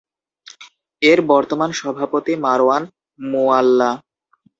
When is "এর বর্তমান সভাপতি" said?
1.01-2.33